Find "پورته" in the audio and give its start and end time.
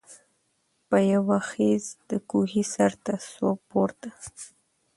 3.69-4.09